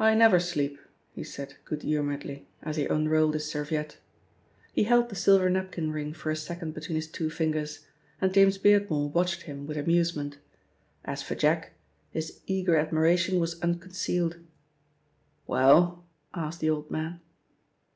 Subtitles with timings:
[0.00, 0.80] "I never sleep,"
[1.14, 3.98] he said good humouredly as he unrolled his serviette.
[4.72, 7.86] He held the silver napkin ring for a second between his two fingers,
[8.20, 10.38] and James Beardmore watched him with amusement.
[11.04, 11.74] As for Jack,
[12.10, 14.38] his eager admiration was unconcealed.
[15.46, 17.20] "Well?" asked the old man.